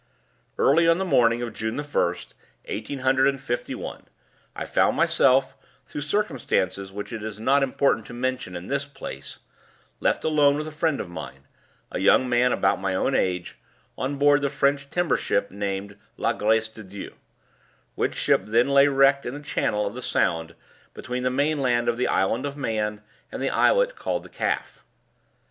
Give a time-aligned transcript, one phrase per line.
[0.57, 2.33] "Early on the morning of June the first,
[2.65, 4.05] eighteen hundred and fifty one,
[4.55, 9.41] I found myself (through circumstances which it is not important to mention in this place)
[9.99, 11.45] left alone with a friend of mine
[11.91, 13.59] a young man about my own age
[13.95, 17.13] on board the French timber ship named La Grace de Dieu,
[17.93, 20.55] which ship then lay wrecked in the channel of the Sound
[20.95, 24.83] between the main land of the Isle of Man and the islet called the Calf.